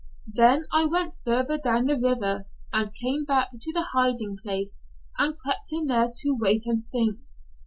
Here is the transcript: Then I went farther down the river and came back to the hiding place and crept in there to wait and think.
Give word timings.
Then 0.33 0.65
I 0.73 0.85
went 0.85 1.13
farther 1.23 1.59
down 1.59 1.85
the 1.85 1.95
river 1.95 2.47
and 2.73 2.91
came 2.91 3.23
back 3.23 3.49
to 3.51 3.71
the 3.71 3.89
hiding 3.93 4.35
place 4.41 4.79
and 5.19 5.37
crept 5.37 5.71
in 5.71 5.85
there 5.85 6.11
to 6.23 6.31
wait 6.35 6.65
and 6.65 6.83
think. 6.91 7.19